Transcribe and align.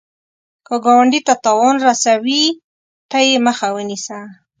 که 0.67 0.75
ګاونډي 0.85 1.19
ته 1.27 1.33
تاوان 1.45 1.75
رسوي، 1.87 2.43
ته 3.09 3.17
یې 3.27 3.35
مخه 3.47 3.67
ونیسه 3.75 4.19